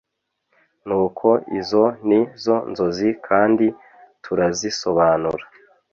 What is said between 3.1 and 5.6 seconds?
kandi turazisobanura